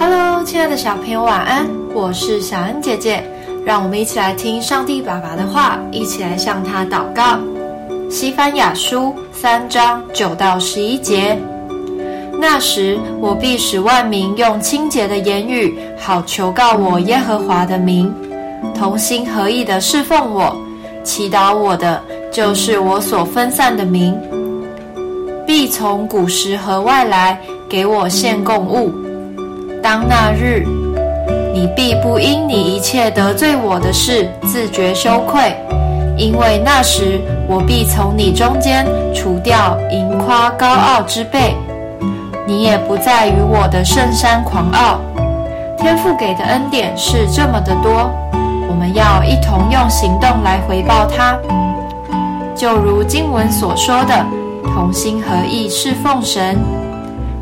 [0.00, 1.68] Hello，亲爱的小朋友，晚安！
[1.92, 3.22] 我是小恩姐姐，
[3.66, 7.38] 让我们一起来听上帝爸爸的话，一起来向他祷告。
[8.08, 11.38] 西番雅书三章九到十一节。
[12.40, 18.10] 那时，我必使万民用清洁的言语，好求告我耶和华的名，
[18.74, 20.56] 同心合意的侍奉我，
[21.04, 24.18] 祈祷我的，就是我所分散的名，
[25.46, 27.38] 必从古时和外来
[27.68, 28.90] 给我献供物。
[29.82, 30.64] 当那日，
[31.52, 35.56] 你必不因你一切得罪我的事自觉羞愧，
[36.16, 41.56] 因为那时我必从你中间除掉盈夸高傲之辈。
[42.46, 45.00] 你也不再与我的圣山狂傲。
[45.78, 48.10] 天父给的恩典是这么的多，
[48.68, 51.38] 我们要一同用行动来回报他。
[52.54, 54.26] 就如经文所说的，
[54.74, 56.58] 同心合意侍奉神，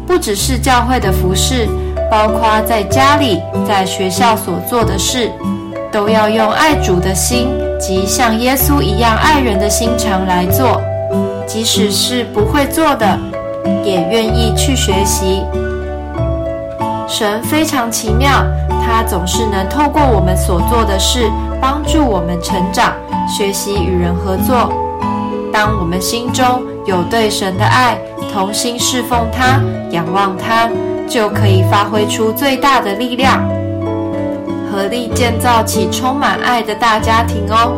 [0.07, 1.67] 不只是教会的服饰，
[2.11, 5.31] 包括在家里、在学校所做的事，
[5.91, 10.81] 都要用爱主的心及像耶稣一样爱人的心肠来做，
[11.47, 13.19] 即使是不会做的。
[13.85, 15.43] 也愿意去学习。
[17.07, 18.45] 神非常奇妙，
[18.85, 21.31] 他总是能透过我们所做的事，
[21.61, 22.95] 帮助我们成长、
[23.29, 24.73] 学习与人合作。
[25.53, 27.99] 当我们心中有对神的爱，
[28.33, 30.71] 同心侍奉他、仰望他，
[31.09, 33.43] 就可以发挥出最大的力量，
[34.71, 37.73] 合力建造起充满爱的大家庭哦。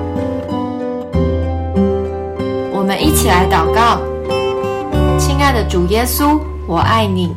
[2.72, 4.00] 我们一起来祷告。
[5.18, 7.34] 亲爱的主耶稣，我爱你。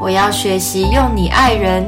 [0.00, 1.84] 我要学习用你爱人，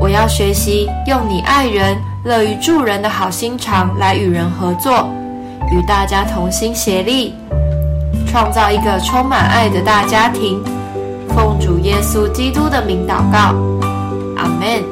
[0.00, 5.08] 我要学习用你爱人、乐于助人的好心肠来与人合作，
[5.70, 7.34] 与大家同心协力，
[8.26, 10.62] 创造一个充满爱的大家庭。
[11.34, 13.54] 奉主耶稣基督的名祷告，
[14.36, 14.91] 阿门。